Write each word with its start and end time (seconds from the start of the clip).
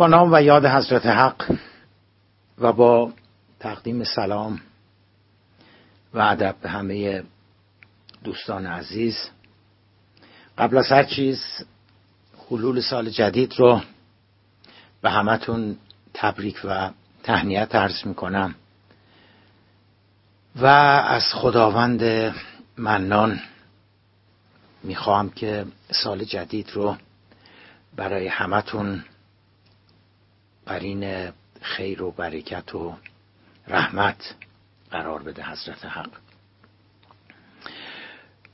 با 0.00 0.06
نام 0.06 0.32
و 0.32 0.42
یاد 0.42 0.66
حضرت 0.66 1.06
حق 1.06 1.58
و 2.58 2.72
با 2.72 3.12
تقدیم 3.58 4.04
سلام 4.04 4.60
و 6.14 6.18
ادب 6.20 6.56
به 6.62 6.68
همه 6.68 7.24
دوستان 8.24 8.66
عزیز. 8.66 9.30
قبل 10.58 10.78
از 10.78 10.92
هر 10.92 11.02
چیز 11.02 11.44
حلول 12.50 12.80
سال 12.80 13.10
جدید 13.10 13.54
رو 13.58 13.80
به 15.02 15.10
همتون 15.10 15.76
تبریک 16.14 16.60
و 16.64 16.90
تهنیت 17.22 17.74
عرض 17.74 18.06
می‌کنم 18.06 18.54
و 20.56 20.66
از 20.66 21.24
خداوند 21.34 22.34
منان 22.76 23.40
می‌خواهم 24.82 25.30
که 25.30 25.66
سال 25.90 26.24
جدید 26.24 26.70
رو 26.70 26.96
برای 27.96 28.28
همتون 28.28 29.04
قرین 30.70 31.32
خیر 31.60 32.02
و 32.02 32.10
برکت 32.10 32.74
و 32.74 32.94
رحمت 33.68 34.34
قرار 34.90 35.22
بده 35.22 35.50
حضرت 35.50 35.84
حق. 35.84 36.10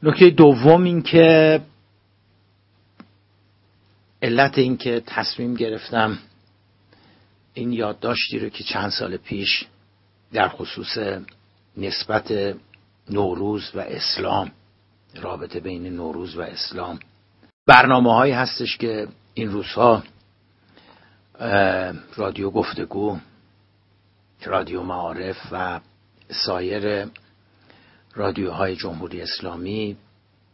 نکته 0.02 0.30
دوم 0.30 0.84
این 0.84 1.02
که 1.02 1.61
علت 4.23 4.59
این 4.59 4.77
که 4.77 5.02
تصمیم 5.06 5.55
گرفتم 5.55 6.19
این 7.55 7.73
یادداشتی 7.73 8.39
رو 8.39 8.48
که 8.48 8.64
چند 8.64 8.91
سال 8.91 9.17
پیش 9.17 9.64
در 10.33 10.48
خصوص 10.48 10.98
نسبت 11.77 12.56
نوروز 13.11 13.70
و 13.75 13.80
اسلام 13.80 14.51
رابطه 15.14 15.61
بین 15.61 15.87
نوروز 15.87 16.37
و 16.37 16.41
اسلام 16.41 16.98
برنامه 17.67 18.14
هایی 18.14 18.33
هستش 18.33 18.77
که 18.77 19.09
این 19.34 19.51
روزها 19.51 20.03
رادیو 22.16 22.50
گفتگو 22.50 23.19
رادیو 24.44 24.83
معارف 24.83 25.36
و 25.52 25.80
سایر 26.30 27.06
رادیوهای 28.14 28.77
جمهوری 28.77 29.22
اسلامی 29.22 29.96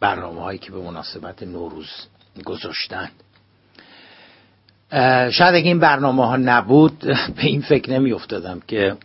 برنامه 0.00 0.40
هایی 0.40 0.58
که 0.58 0.72
به 0.72 0.78
مناسبت 0.78 1.42
نوروز 1.42 1.90
گذاشتند 2.44 3.12
شاید 5.30 5.54
اگه 5.54 5.68
این 5.68 5.78
برنامه 5.78 6.26
ها 6.26 6.36
نبود 6.36 6.98
به 7.36 7.42
این 7.42 7.62
فکر 7.62 7.90
نمی 7.90 8.12
افتادم 8.12 8.60
که 8.60 8.96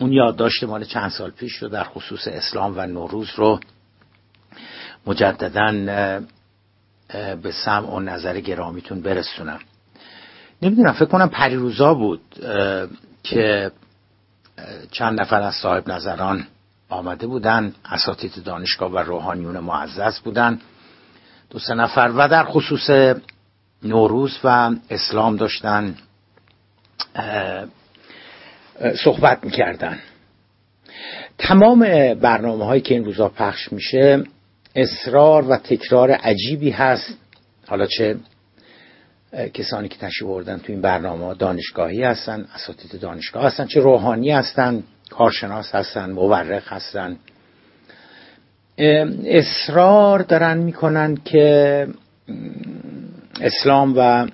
اون 0.00 0.12
یادداشت 0.12 0.64
مال 0.64 0.84
چند 0.84 1.10
سال 1.10 1.30
پیش 1.30 1.52
رو 1.52 1.68
در 1.68 1.84
خصوص 1.84 2.28
اسلام 2.28 2.74
و 2.76 2.86
نوروز 2.86 3.30
رو 3.36 3.60
مجددا 5.06 5.72
به 7.42 7.52
سمع 7.64 7.90
و 7.90 8.00
نظر 8.00 8.40
گرامیتون 8.40 9.00
برسونم. 9.00 9.60
نمی‌دونم 10.62 10.92
فکر 10.92 11.04
کنم 11.04 11.28
پریروزا 11.28 11.94
بود 11.94 12.20
که 13.22 13.70
چند 14.90 15.20
نفر 15.20 15.42
از 15.42 15.54
صاحب 15.54 15.90
نظران 15.90 16.46
آمده 16.88 17.26
بودن 17.26 17.74
اساتید 17.84 18.44
دانشگاه 18.44 18.92
و 18.92 18.98
روحانیون 18.98 19.58
معزز 19.58 20.20
بودن. 20.20 20.60
دو 21.50 21.58
سه 21.58 21.74
نفر 21.74 22.12
و 22.16 22.28
در 22.28 22.44
خصوص 22.44 23.14
نوروز 23.82 24.38
و 24.44 24.70
اسلام 24.90 25.36
داشتن 25.36 25.94
صحبت 29.04 29.44
می‌کردن. 29.44 29.98
تمام 31.38 31.80
برنامه 32.14 32.64
هایی 32.64 32.82
که 32.82 32.94
این 32.94 33.04
روزا 33.04 33.28
پخش 33.28 33.72
میشه 33.72 34.24
اصرار 34.74 35.48
و 35.48 35.56
تکرار 35.56 36.10
عجیبی 36.10 36.70
هست. 36.70 37.18
حالا 37.66 37.86
چه 37.86 38.16
کسانی 39.54 39.88
که 39.88 39.98
تشریف 39.98 40.30
بردن 40.30 40.58
تو 40.58 40.72
این 40.72 40.80
برنامه 40.80 41.34
دانشگاهی 41.34 42.02
هستن 42.02 42.46
اساتید 42.54 43.00
دانشگاه 43.00 43.44
هستن 43.44 43.66
چه 43.66 43.80
روحانی 43.80 44.30
هستن 44.30 44.82
کارشناس 45.10 45.74
هستن 45.74 46.10
مورخ 46.10 46.72
هستن. 46.72 47.16
اصرار 49.26 50.22
دارن 50.22 50.58
می‌کنن 50.58 51.16
که 51.24 51.86
اسلام 53.40 53.94
و 53.96 54.26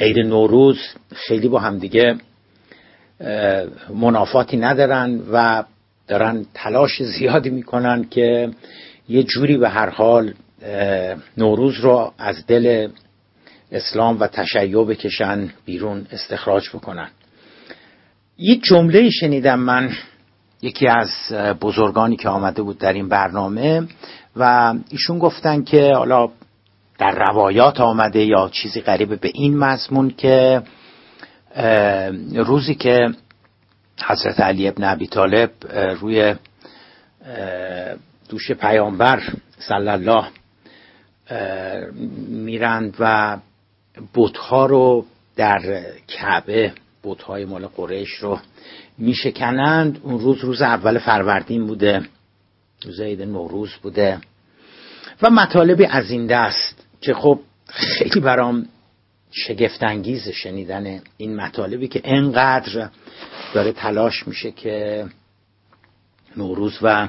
عید 0.00 0.18
نوروز 0.18 0.78
خیلی 1.14 1.48
با 1.48 1.58
همدیگه 1.58 2.14
منافاتی 3.94 4.56
ندارن 4.56 5.20
و 5.32 5.64
دارن 6.08 6.46
تلاش 6.54 7.02
زیادی 7.02 7.50
می‌کنن 7.50 8.04
که 8.04 8.50
یه 9.08 9.22
جوری 9.22 9.56
به 9.56 9.68
هر 9.68 9.90
حال 9.90 10.34
نوروز 11.36 11.80
رو 11.80 12.12
از 12.18 12.46
دل 12.46 12.88
اسلام 13.72 14.20
و 14.20 14.26
تشیع 14.26 14.84
بکشن 14.84 15.50
بیرون 15.64 16.06
استخراج 16.12 16.68
بکنن. 16.68 17.08
یه 18.38 18.56
جمله 18.56 19.10
شنیدم 19.10 19.60
من 19.60 19.92
یکی 20.62 20.88
از 20.88 21.10
بزرگانی 21.60 22.16
که 22.16 22.28
آمده 22.28 22.62
بود 22.62 22.78
در 22.78 22.92
این 22.92 23.08
برنامه 23.08 23.88
و 24.36 24.74
ایشون 24.90 25.18
گفتن 25.18 25.62
که 25.64 25.92
حالا 25.94 26.28
در 26.98 27.10
روایات 27.10 27.80
آمده 27.80 28.24
یا 28.24 28.48
چیزی 28.52 28.80
قریبه 28.80 29.16
به 29.16 29.30
این 29.34 29.58
مضمون 29.58 30.10
که 30.10 30.62
روزی 32.34 32.74
که 32.74 33.08
حضرت 34.06 34.40
علی 34.40 34.68
ابن 34.68 34.84
ابی 34.84 35.06
طالب 35.06 35.50
روی 36.00 36.34
دوش 38.28 38.52
پیامبر 38.52 39.22
صلی 39.58 39.88
الله 39.88 40.24
میرند 42.28 42.96
و 43.00 43.36
بتها 44.14 44.66
رو 44.66 45.04
در 45.36 45.82
کعبه 46.08 46.72
بتهای 47.04 47.44
مال 47.44 47.66
قریش 47.66 48.10
رو 48.10 48.38
میشکنند. 48.98 50.00
اون 50.02 50.18
روز 50.18 50.38
روز 50.38 50.62
اول 50.62 50.98
فروردین 50.98 51.66
بوده 51.66 52.02
روز 52.84 53.00
عید 53.00 53.22
نوروز 53.22 53.70
بوده. 53.82 54.20
و 55.22 55.30
مطالبی 55.30 55.86
از 55.86 56.10
این 56.10 56.26
دست 56.26 56.86
که 57.00 57.14
خب 57.14 57.40
خیلی 57.66 58.20
برام 58.20 58.66
شگفتانگیز 59.30 60.28
شنیدن 60.28 61.00
این 61.16 61.36
مطالبی 61.36 61.88
که 61.88 62.00
انقدر 62.04 62.90
داره 63.54 63.72
تلاش 63.72 64.28
میشه 64.28 64.50
که 64.50 65.06
نوروز 66.36 66.78
و 66.82 67.08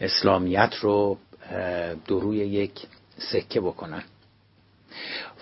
اسلامیت 0.00 0.74
رو 0.80 1.18
دروی 2.06 2.36
یک 2.36 2.72
سکه 3.18 3.60
بکنن. 3.60 4.02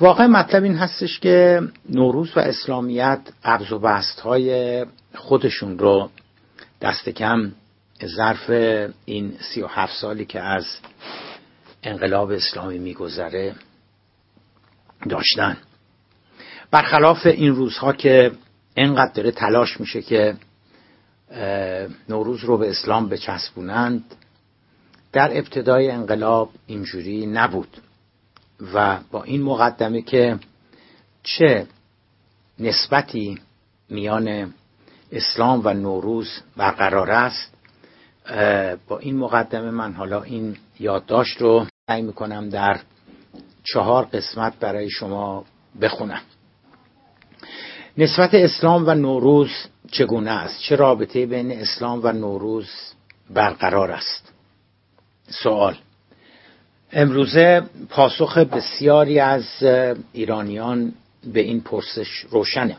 واقع 0.00 0.26
مطلب 0.26 0.62
این 0.62 0.76
هستش 0.76 1.20
که 1.20 1.62
نوروز 1.88 2.36
و 2.36 2.40
اسلامیت 2.40 3.20
قبض 3.44 3.72
و 3.72 3.78
بست 3.78 4.20
های 4.20 4.84
خودشون 5.14 5.78
رو 5.78 6.10
دست 6.80 7.08
کم 7.08 7.52
ظرف 8.06 8.50
این 9.04 9.36
سی 9.40 9.62
و 9.62 9.66
هفت 9.66 9.94
سالی 10.00 10.24
که 10.24 10.40
از 10.40 10.66
انقلاب 11.82 12.30
اسلامی 12.30 12.78
میگذره 12.78 13.54
داشتن. 15.08 15.56
برخلاف 16.70 17.26
این 17.26 17.54
روزها 17.54 17.92
که 17.92 18.32
انقدر 18.76 19.12
داره 19.12 19.30
تلاش 19.30 19.80
میشه 19.80 20.02
که 20.02 20.36
نوروز 22.08 22.44
رو 22.44 22.58
به 22.58 22.70
اسلام 22.70 23.08
بچسبونند 23.08 24.04
در 25.12 25.38
ابتدای 25.38 25.90
انقلاب 25.90 26.50
اینجوری 26.66 27.26
نبود. 27.26 27.76
و 28.74 28.98
با 29.10 29.22
این 29.22 29.42
مقدمه 29.42 30.02
که 30.02 30.38
چه 31.22 31.66
نسبتی 32.58 33.38
میان 33.90 34.54
اسلام 35.12 35.60
و 35.64 35.74
نوروز 35.74 36.28
برقرار 36.56 37.10
است 37.10 37.52
با 38.88 38.98
این 38.98 39.16
مقدمه 39.16 39.70
من 39.70 39.92
حالا 39.92 40.22
این 40.22 40.56
یادداشت 40.80 41.42
رو 41.42 41.66
سعی 41.86 42.02
می‌کنم 42.02 42.48
در 42.48 42.80
چهار 43.64 44.04
قسمت 44.04 44.58
برای 44.58 44.90
شما 44.90 45.44
بخونم. 45.80 46.22
نسبت 47.98 48.34
اسلام 48.34 48.86
و 48.86 48.94
نوروز 48.94 49.50
چگونه 49.90 50.30
است؟ 50.30 50.60
چه 50.60 50.76
رابطه 50.76 51.26
بین 51.26 51.52
اسلام 51.52 52.00
و 52.02 52.12
نوروز 52.12 52.70
برقرار 53.30 53.90
است؟ 53.90 54.32
سوال. 55.28 55.76
امروزه 56.98 57.62
پاسخ 57.88 58.38
بسیاری 58.38 59.20
از 59.20 59.44
ایرانیان 60.12 60.92
به 61.32 61.40
این 61.40 61.60
پرسش 61.60 62.08
روشنه. 62.30 62.76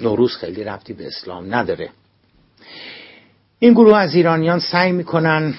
نوروز 0.00 0.36
خیلی 0.36 0.64
ربطی 0.64 0.92
به 0.92 1.06
اسلام 1.06 1.54
نداره. 1.54 1.90
این 3.58 3.72
گروه 3.72 3.96
از 3.96 4.14
ایرانیان 4.14 4.58
سعی 4.58 4.92
می‌کنن 4.92 5.54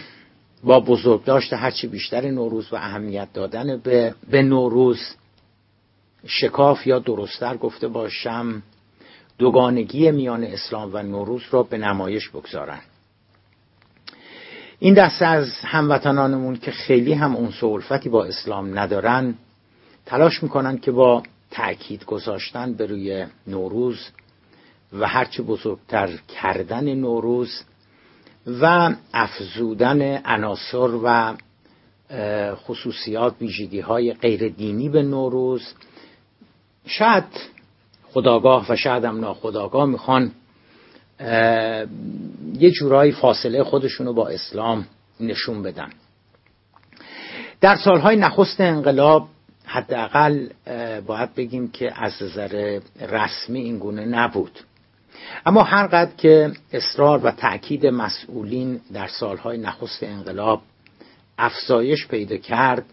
با 0.63 0.79
بزرگداشت 0.79 1.53
هرچی 1.53 1.87
بیشتر 1.87 2.31
نوروز 2.31 2.73
و 2.73 2.75
اهمیت 2.75 3.27
دادن 3.33 3.77
به, 3.77 4.15
به 4.29 4.41
نوروز 4.41 4.99
شکاف 6.25 6.87
یا 6.87 6.99
درستتر 6.99 7.57
گفته 7.57 7.87
باشم 7.87 8.63
دوگانگی 9.37 10.11
میان 10.11 10.43
اسلام 10.43 10.89
و 10.93 11.03
نوروز 11.03 11.41
را 11.51 11.63
به 11.63 11.77
نمایش 11.77 12.29
بگذارند 12.29 12.96
این 14.79 14.94
دسته 14.94 15.25
از 15.25 15.51
هموطنانمون 15.63 16.56
که 16.56 16.71
خیلی 16.71 17.13
هم 17.13 17.35
اون 17.35 17.51
سولفتی 17.51 18.09
با 18.09 18.25
اسلام 18.25 18.79
ندارن 18.79 19.35
تلاش 20.06 20.44
می‌کنن 20.44 20.77
که 20.77 20.91
با 20.91 21.24
تأکید 21.51 22.06
گذاشتن 22.06 22.74
به 22.74 22.85
روی 22.85 23.25
نوروز 23.47 24.07
و 24.94 25.07
هرچه 25.07 25.44
بزرگتر 25.44 26.09
کردن 26.41 26.94
نوروز 26.94 27.63
و 28.62 28.94
افزودن 29.13 30.21
عناصر 30.25 30.89
و 31.03 31.35
خصوصیات 32.56 33.35
ویژگی 33.41 33.79
های 33.79 34.13
غیر 34.13 34.50
دینی 34.50 34.89
به 34.89 35.03
نوروز. 35.03 35.74
شاید 36.85 37.24
خداگاه 38.12 38.65
و 38.69 38.75
شاید 38.75 39.06
هم 39.06 39.19
ناخداگاه 39.19 39.85
می‌خوان 39.85 40.31
یه 42.53 42.71
جورایی 42.71 43.11
فاصله 43.11 43.63
خودشونو 43.63 44.13
با 44.13 44.27
اسلام 44.27 44.88
نشون 45.19 45.63
بدن. 45.63 45.89
در 47.61 47.75
سالهای 47.75 48.15
نخست 48.15 48.61
انقلاب 48.61 49.27
حداقل 49.65 50.47
باید 51.07 51.35
بگیم 51.35 51.71
که 51.71 52.03
از 52.03 52.23
نظر 52.23 52.79
رسمی 52.99 53.59
این 53.59 53.77
گونه 53.77 54.05
نبود. 54.05 54.59
اما 55.45 55.63
هر 55.63 55.88
قدر 55.88 56.11
که 56.17 56.51
اصرار 56.73 57.25
و 57.25 57.31
تأکید 57.31 57.85
مسئولین 57.85 58.81
در 58.93 59.07
سالهای 59.07 59.57
نخست 59.57 60.03
انقلاب 60.03 60.61
افزایش 61.38 62.07
پیدا 62.07 62.38
کرد 62.38 62.85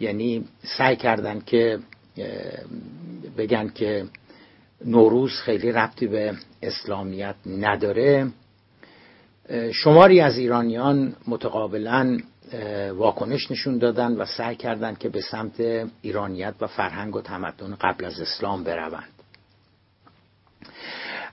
یعنی 0.00 0.44
سعی 0.62 0.96
کردند 0.96 1.44
که 1.44 1.78
بگن 3.38 3.68
که 3.68 4.04
نوروز 4.84 5.32
خیلی 5.32 5.72
ربطی 5.72 6.06
به 6.06 6.34
اسلامیت 6.62 7.34
نداره 7.46 8.28
شماری 9.72 10.20
از 10.20 10.38
ایرانیان 10.38 11.16
متقابلا 11.26 12.18
واکنش 12.94 13.50
نشون 13.50 13.78
دادن 13.78 14.12
و 14.12 14.24
سعی 14.24 14.56
کردند 14.56 14.98
که 14.98 15.08
به 15.08 15.20
سمت 15.20 15.86
ایرانیت 16.02 16.54
و 16.60 16.66
فرهنگ 16.66 17.16
و 17.16 17.20
تمدن 17.20 17.76
قبل 17.80 18.04
از 18.04 18.20
اسلام 18.20 18.64
بروند. 18.64 19.08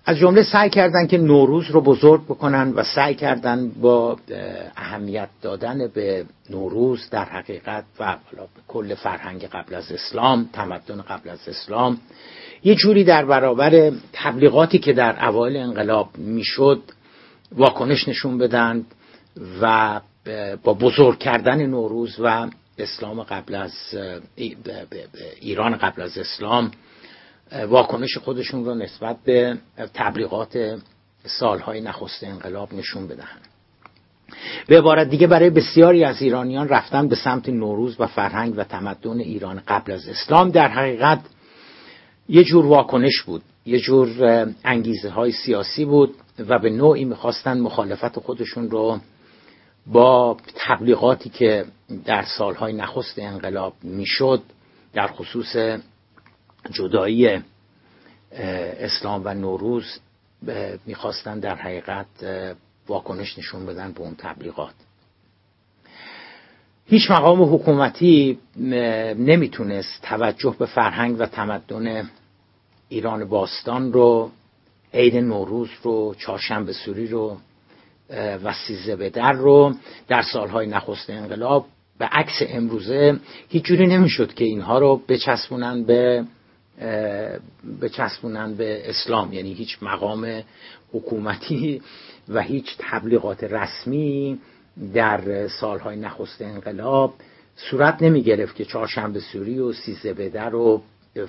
از 0.06 0.18
جمله 0.18 0.44
سعی 0.44 0.70
کردند 0.70 1.10
که 1.10 1.18
نوروز 1.18 1.72
رو 1.72 1.82
بزرگ 1.82 2.26
بکنن 2.26 2.74
و 2.76 2.84
سعی 2.84 3.16
کردند 3.16 3.82
با 3.82 4.18
اهمیت 4.76 5.30
دادن 5.42 5.88
به 5.88 6.26
نوروز 6.50 7.10
در 7.10 7.26
حقیقت 7.26 7.84
و 8.00 8.18
کل 8.68 8.96
فرهنگ 8.96 9.46
قبل 9.46 9.76
از 9.76 9.92
اسلام 9.92 10.50
تمدن 10.54 11.02
قبل 11.02 11.30
از 11.30 11.48
اسلام 11.48 11.98
یه 12.64 12.76
جوری 12.76 13.04
در 13.04 13.26
برابر 13.26 13.92
تبلیغاتی 14.14 14.80
که 14.80 14.94
در 14.94 15.26
اوایل 15.26 15.58
انقلاب 15.58 16.18
می‌شد 16.18 16.82
واکنش 17.58 18.08
نشون 18.08 18.38
بدند 18.38 18.86
و 19.62 20.02
با 20.64 20.74
بزرگ 20.74 21.20
کردن 21.20 21.66
نوروز 21.66 22.20
و 22.20 22.50
اسلام 22.78 23.24
قبل 23.24 23.56
از 23.56 23.74
ایران 25.40 25.78
قبل 25.78 26.02
از 26.02 26.18
اسلام 26.18 26.72
واکنش 27.68 28.18
خودشون 28.18 28.66
رو 28.66 28.76
نسبت 28.76 29.18
به 29.26 29.58
تبلیغات 29.94 30.80
سالهای 31.26 31.82
نخست 31.82 32.24
انقلاب 32.24 32.74
نشون 32.74 33.08
بدهند 33.08 33.42
به 34.68 34.78
عبارت 34.78 35.10
دیگه 35.10 35.28
برای 35.28 35.50
بسیاری 35.50 36.04
از 36.04 36.22
ایرانیان 36.22 36.68
رفتن 36.68 37.08
به 37.08 37.16
سمت 37.16 37.50
نوروز 37.50 37.96
و 38.00 38.08
فرهنگ 38.08 38.54
و 38.58 38.64
تمدن 38.64 39.20
ایران 39.20 39.62
قبل 39.68 39.92
از 39.92 40.08
اسلام 40.08 40.50
در 40.50 40.68
حقیقت 40.68 41.20
یه 42.30 42.44
جور 42.44 42.66
واکنش 42.66 43.22
بود. 43.22 43.42
یه 43.66 43.80
جور 43.80 44.10
انگیزه 44.64 45.10
های 45.10 45.32
سیاسی 45.32 45.86
بود 45.86 46.16
و 46.40 46.60
به 46.60 46.70
نوعی 46.70 47.06
می‌خواستن 47.06 47.60
مخالفت 47.60 48.20
خودشون 48.20 48.70
رو 48.70 49.00
با 49.88 50.38
تبلیغاتی 50.56 51.30
که 51.30 51.66
در 52.06 52.24
سالهای 52.38 52.74
نخست 52.74 53.20
انقلاب 53.20 53.74
می‌شد 53.84 54.42
در 54.94 55.08
خصوص 55.08 55.56
جدایی 56.72 57.42
اسلام 58.80 59.22
و 59.26 59.34
نوروز 59.34 60.00
می‌خواستن 60.86 61.40
در 61.40 61.56
حقیقت 61.56 62.08
واکنش 62.88 63.38
نشون 63.38 63.66
بدن 63.66 63.92
به 63.92 64.02
اون 64.02 64.16
تبلیغات. 64.18 64.74
هیچ 66.86 67.12
مقام 67.12 67.56
حکومتی 67.56 68.40
نمی‌تونست 69.18 70.02
توجه 70.02 70.56
به 70.60 70.66
فرهنگ 70.66 71.16
و 71.20 71.26
تمدن 71.26 72.10
ایران 72.94 73.26
باستان 73.26 73.94
رو 73.94 74.32
عید 74.94 75.18
نوروز 75.18 75.70
رو 75.84 76.16
چهارشنبه 76.20 76.74
سوری 76.74 77.08
رو 77.08 77.38
و 78.44 78.54
سیزه 78.54 78.96
به 78.96 79.10
در 79.10 79.34
رو 79.34 79.74
در 80.08 80.22
سالهای 80.22 80.68
نخست 80.68 81.10
انقلاب. 81.10 81.66
به 82.00 82.06
عکس 82.06 82.42
امروزه 82.48 83.20
هیچ 83.50 83.64
جوری 83.64 83.88
نمی‌شد 83.88 84.34
که 84.34 84.46
اینها 84.46 84.80
رو 84.80 85.02
بچسبونن 85.08 85.84
به 85.84 86.26
بچسبونن 87.82 88.54
به 88.54 88.90
اسلام. 88.90 89.34
یعنی 89.34 89.54
هیچ 89.54 89.78
مقام 89.82 90.44
حکومتی 90.94 91.82
و 92.30 92.42
هیچ 92.42 92.76
تبلیغات 92.80 93.44
رسمی 93.44 94.40
در 94.94 95.48
سالهای 95.48 95.96
نخست 95.96 96.42
انقلاب 96.42 97.14
صورت 97.56 98.02
نمی 98.02 98.24
گرفت 98.24 98.56
که 98.56 98.66
چهارشنبه 98.66 99.20
سوری 99.20 99.60
و 99.60 99.74
سیزه 99.74 100.14
بدر 100.14 100.56
و 100.56 100.82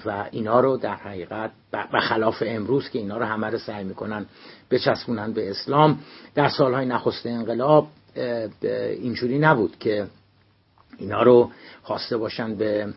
و 0.07 0.25
اینا 0.31 0.61
رو 0.61 0.77
در 0.77 0.95
حقیقت 0.95 1.51
به 1.71 2.01
خلاف 2.01 2.43
امروز 2.47 2.89
که 2.89 2.99
اینا 2.99 3.19
رو 3.19 3.25
همه 3.25 3.47
رو 3.47 3.59
سعی 3.59 3.85
می‌کنن 3.85 4.27
بچسبونن 4.71 5.33
به 5.33 5.51
اسلام 5.51 5.99
در 6.35 6.49
سالهای 6.49 6.87
نخست 6.87 7.27
انقلاب 7.27 7.89
اینجوری 9.03 9.39
نبود 9.39 9.79
که 9.79 10.07
اینا 10.99 11.23
رو 11.23 11.51
خواسته 11.83 12.17
باشن 12.17 12.55
به 12.55 12.95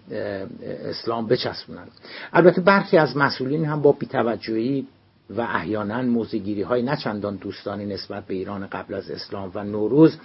اسلام 0.86 1.28
بچسبونن. 1.28 1.88
البته 2.34 2.62
برخی 2.62 2.98
از 2.98 3.18
مسئولین 3.18 3.66
هم 3.66 3.82
با 3.82 3.92
بیتوجهی 3.92 4.88
و 5.30 5.42
احیانا 5.42 6.02
موزگیری 6.02 6.62
های 6.62 6.82
نچندان 6.82 7.36
دوستانی 7.36 7.86
نسبت 7.86 8.26
به 8.26 8.34
ایران 8.34 8.68
قبل 8.68 8.94
از 8.94 9.12
اسلام 9.12 9.52
و 9.56 9.64
نوروز 9.64 10.18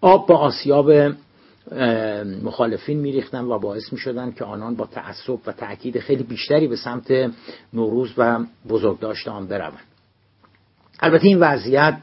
آب 0.00 0.26
با 0.26 0.36
آسیاب 0.38 0.90
مخالفین 2.42 2.98
میریختن 2.98 3.44
و 3.44 3.58
باعث 3.58 3.92
می‌شدن 3.92 4.32
که 4.32 4.44
آنان 4.44 4.74
با 4.76 4.86
تعصب 4.86 5.38
و 5.46 5.52
تأکید 5.52 5.98
خیلی 5.98 6.22
بیشتری 6.22 6.68
به 6.68 6.76
سمت 6.76 7.32
نوروز 7.72 8.12
و 8.18 8.44
بزرگداشت 8.68 9.28
آن 9.28 9.46
بروند. 9.46 9.78
البته 11.00 11.26
این 11.26 11.38
وضعیت 11.38 11.96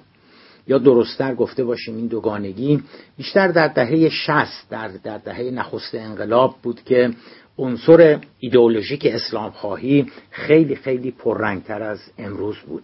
یا 0.67 0.77
درستتر 0.77 1.35
گفته 1.35 1.63
باشیم 1.63 1.95
این 1.95 2.07
دوگانگی 2.07 2.83
بیشتر 3.17 3.47
در 3.47 3.67
دهه 3.67 4.09
60 4.09 4.69
در, 4.69 4.87
در 4.87 5.17
دهه 5.17 5.41
نخست 5.41 5.95
انقلاب 5.95 6.55
بود 6.63 6.83
که 6.83 7.11
عنصر 7.57 8.19
ایدئولوژیک 8.39 9.05
اسلام 9.05 9.51
خواهی 9.51 10.05
خیلی 10.29 10.75
خیلی 10.75 11.11
پررنگتر 11.11 11.83
از 11.83 11.99
امروز 12.17 12.57
بود. 12.57 12.83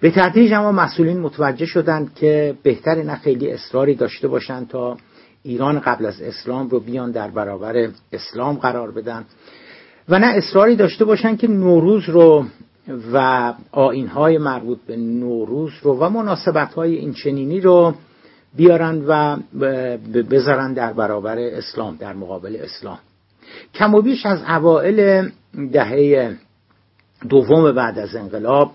به 0.00 0.10
تدریج 0.10 0.52
اما 0.52 0.72
مسئولین 0.72 1.20
متوجه 1.20 1.66
شدند 1.66 2.14
که 2.14 2.54
بهتر 2.62 3.02
نه 3.02 3.16
خیلی 3.16 3.50
اصراری 3.50 3.94
داشته 3.94 4.28
باشند 4.28 4.68
تا 4.68 4.96
ایران 5.42 5.80
قبل 5.80 6.06
از 6.06 6.22
اسلام 6.22 6.68
رو 6.68 6.80
بیان 6.80 7.10
در 7.10 7.30
برابر 7.30 7.88
اسلام 8.12 8.56
قرار 8.56 8.90
بدن 8.90 9.24
و 10.08 10.18
نه 10.18 10.26
اصراری 10.26 10.76
داشته 10.76 11.04
باشند 11.04 11.38
که 11.38 11.48
نوروز 11.48 12.08
رو 12.08 12.44
و 13.12 13.54
آینهای 13.72 14.38
مربوط 14.38 14.78
به 14.86 14.96
نوروز 14.96 15.72
رو 15.82 15.98
و 15.98 16.08
مناسبت 16.08 16.74
های 16.74 16.94
این 16.94 17.14
چنینی 17.14 17.60
رو 17.60 17.94
بیارن 18.56 19.04
و 19.06 19.36
بذارن 20.30 20.72
در 20.72 20.92
برابر 20.92 21.38
اسلام 21.38 21.96
در 21.96 22.12
مقابل 22.12 22.56
اسلام. 22.60 22.98
کم 23.74 23.94
و 23.94 24.02
بیش 24.02 24.26
از 24.26 24.42
اوائل 24.48 25.28
دهه 25.72 26.36
دوم 27.28 27.72
بعد 27.72 27.98
از 27.98 28.16
انقلاب 28.16 28.72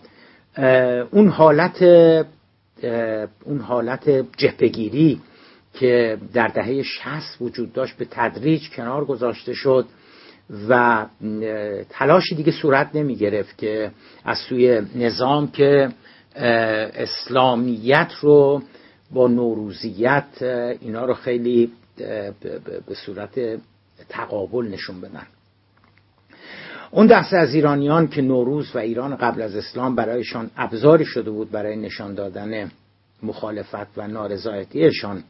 اون 1.11 1.29
حالت 1.29 1.83
اون 3.45 3.59
حالت 3.59 4.09
جهبگیری 4.37 5.21
که 5.79 6.17
در 6.33 6.47
دهه 6.47 6.83
60 6.83 7.37
وجود 7.41 7.73
داشت 7.73 7.97
به 7.97 8.07
تدریج 8.11 8.69
کنار 8.69 9.05
گذاشته 9.05 9.53
شد 9.53 9.85
و 10.69 11.05
تلاشی 11.89 12.35
دیگه 12.35 12.51
صورت 12.51 12.89
نمی 12.93 13.15
گرفت 13.15 13.57
که 13.57 13.91
از 14.25 14.37
سوی 14.37 14.81
نظام 14.95 15.51
که 15.51 15.89
اسلامیت 16.35 18.11
رو 18.21 18.61
با 19.11 19.27
نوروزیت 19.27 20.41
اینا 20.81 21.05
رو 21.05 21.13
خیلی 21.13 21.71
به 22.87 22.95
صورت 23.05 23.59
تقابل 24.09 24.67
نشون 24.67 25.01
بدن. 25.01 25.27
اون 26.91 27.07
دسته 27.07 27.37
از 27.37 27.53
ایرانیان 27.53 28.07
که 28.07 28.21
نوروز 28.21 28.75
و 28.75 28.77
ایران 28.77 29.15
قبل 29.15 29.41
از 29.41 29.55
اسلام 29.55 29.95
برایشان 29.95 30.51
ابزاری 30.57 31.05
شده 31.05 31.31
بود 31.31 31.51
برای 31.51 31.75
نشان 31.75 32.13
دادن 32.13 32.71
مخالفت 33.23 33.97
و 33.97 34.07
نارضایتیشان 34.07 35.23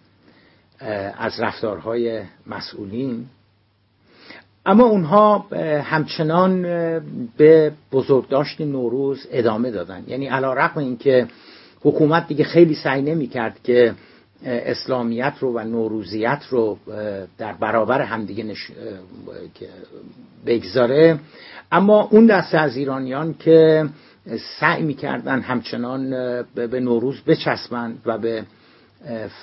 از 1.18 1.40
رفتارهای 1.40 2.22
مسئولین. 2.48 3.26
اما 4.66 4.84
اونها 4.84 5.48
همچنان 5.84 6.62
به 7.38 7.72
بزرگداشت 7.92 8.62
نوروز 8.62 9.28
ادامه 9.32 9.72
دادن. 9.72 10.04
یعنی 10.08 10.28
علا 10.28 10.54
رقم 10.54 10.80
اینکه 10.80 11.28
حکومت 11.82 12.28
دیگه 12.28 12.44
خیلی 12.44 12.76
سعی 12.76 13.02
نمی 13.02 13.28
کرد 13.28 13.60
که 13.64 13.94
اسلامیت 14.46 15.34
رو 15.40 15.54
و 15.54 15.60
نوروزیت 15.60 16.44
رو 16.50 16.78
در 17.38 17.54
برابر 17.54 18.02
همدیگه 18.02 18.44
نش... 18.44 18.72
بگذاره. 20.46 21.20
اما 21.72 22.08
اون 22.12 22.26
دسته 22.26 22.58
از 22.58 22.78
ایرانیان 22.78 23.36
که 23.40 23.90
سعی 24.60 24.84
می‌کردن 24.84 25.42
همچنان 25.42 26.10
به 26.56 26.80
نوروز 26.80 27.22
بچسبند 27.22 28.02
و 28.06 28.18
به 28.18 28.44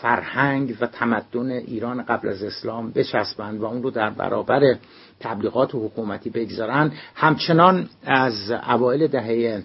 فرهنگ 0.00 0.76
و 0.80 0.86
تمدن 0.86 1.50
ایران 1.50 2.02
قبل 2.02 2.28
از 2.28 2.42
اسلام 2.42 2.90
بچسبند 2.90 3.60
و 3.60 3.64
اون 3.64 3.82
رو 3.82 3.90
در 3.90 4.10
برابر 4.10 4.60
تبلیغات 5.20 5.70
حکومتی 5.74 6.30
بگذارن 6.30 6.92
همچنان 7.14 7.88
از 8.04 8.50
اوایل 8.50 9.06
دهه 9.06 9.62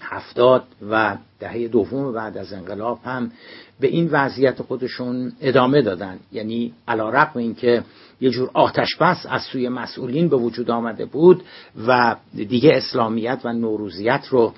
هفتاد 0.00 0.64
و 0.90 1.16
دهه 1.40 1.68
دوم 1.68 2.12
بعد 2.12 2.38
از 2.38 2.52
انقلاب 2.52 3.00
هم 3.04 3.32
به 3.80 3.86
این 3.86 4.08
وضعیت 4.12 4.62
خودشون 4.62 5.32
ادامه 5.40 5.82
دادن. 5.82 6.18
یعنی 6.32 6.72
علا 6.88 7.10
رقم 7.10 7.40
اینکه 7.40 7.82
یه 8.20 8.30
جور 8.30 8.50
آتش 8.54 8.96
بس 9.00 9.26
از 9.28 9.42
سوی 9.42 9.68
مسئولین 9.68 10.28
به 10.28 10.36
وجود 10.36 10.70
آمده 10.70 11.04
بود 11.04 11.42
و 11.86 12.16
دیگه 12.34 12.70
اسلامیت 12.74 13.40
و 13.44 13.52
نوروزیت 13.52 14.26
رو 14.30 14.54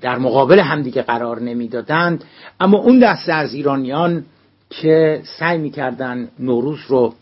در 0.00 0.18
مقابل 0.18 0.60
همدیگه 0.60 1.02
قرار 1.02 1.40
نمی‌دادند. 1.40 2.24
اما 2.60 2.78
اون 2.78 2.98
دسته 2.98 3.32
از 3.32 3.54
ایرانیان 3.54 4.24
که 4.70 5.22
سعی 5.38 5.58
می‌کردن 5.58 6.28
نوروز 6.38 6.78
رو 6.88 7.14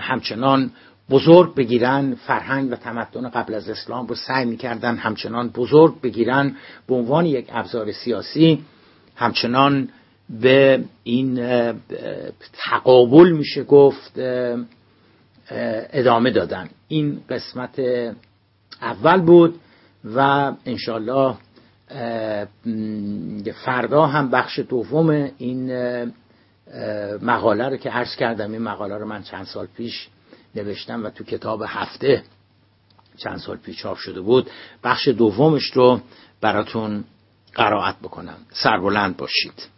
همچنان 0.00 0.70
بزرگ 1.10 1.54
بگیرن 1.54 2.14
فرهنگ 2.14 2.72
و 2.72 2.74
تمدن 2.74 3.28
قبل 3.28 3.54
از 3.54 3.68
اسلام 3.68 4.06
رو 4.06 4.14
سعی 4.14 4.44
می‌کردن 4.44 4.96
همچنان 4.96 5.48
بزرگ 5.48 6.00
بگیرن 6.00 6.56
به 6.86 6.94
عنوان 6.94 7.26
یک 7.26 7.46
ابزار 7.52 7.92
سیاسی 7.92 8.64
همچنان 9.16 9.88
به 10.40 10.84
این 11.04 11.40
تقابل 12.52 13.30
میشه 13.30 13.64
گفت 13.64 14.12
ادامه 15.92 16.30
دادن. 16.30 16.68
این 16.88 17.20
قسمت 17.30 17.80
اول 18.82 19.20
بود. 19.20 19.60
و 20.04 20.52
انشالله 20.66 21.36
فردا 23.64 24.06
هم 24.06 24.30
بخش 24.30 24.58
دوم 24.58 25.30
این 25.38 25.72
مقاله 27.22 27.68
رو 27.68 27.76
که 27.76 27.90
عرض 27.90 28.16
کردم 28.16 28.52
این 28.52 28.62
مقاله 28.62 28.98
رو 28.98 29.06
من 29.06 29.22
چند 29.22 29.44
سال 29.46 29.66
پیش 29.66 30.08
نوشتم 30.54 31.04
و 31.04 31.10
تو 31.10 31.24
کتاب 31.24 31.62
هفته 31.66 32.22
چند 33.16 33.38
سال 33.38 33.56
پیش 33.56 33.76
چاپ 33.76 33.96
شده 33.96 34.20
بود. 34.20 34.50
بخش 34.84 35.08
دومش 35.08 35.70
رو 35.74 36.00
براتون 36.40 37.04
قرائت 37.54 37.96
بکنم. 37.98 38.36
سربلند 38.50 39.16
باشید. 39.16 39.73